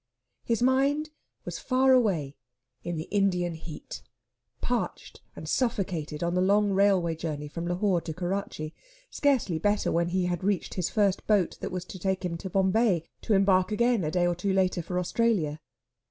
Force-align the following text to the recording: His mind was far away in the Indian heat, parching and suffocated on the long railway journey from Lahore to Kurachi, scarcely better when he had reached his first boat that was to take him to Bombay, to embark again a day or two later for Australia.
His 0.43 0.63
mind 0.63 1.11
was 1.45 1.59
far 1.59 1.93
away 1.93 2.35
in 2.83 2.97
the 2.97 3.05
Indian 3.11 3.53
heat, 3.53 4.01
parching 4.59 5.21
and 5.35 5.47
suffocated 5.47 6.23
on 6.23 6.33
the 6.33 6.41
long 6.41 6.71
railway 6.71 7.13
journey 7.15 7.47
from 7.47 7.67
Lahore 7.67 8.01
to 8.01 8.11
Kurachi, 8.15 8.73
scarcely 9.11 9.59
better 9.59 9.91
when 9.91 10.07
he 10.07 10.25
had 10.25 10.43
reached 10.43 10.73
his 10.73 10.89
first 10.89 11.27
boat 11.27 11.59
that 11.61 11.71
was 11.71 11.85
to 11.85 11.99
take 11.99 12.25
him 12.25 12.35
to 12.37 12.49
Bombay, 12.49 13.03
to 13.21 13.35
embark 13.35 13.71
again 13.71 14.03
a 14.03 14.09
day 14.09 14.25
or 14.25 14.33
two 14.33 14.53
later 14.53 14.81
for 14.81 14.97
Australia. 14.97 15.59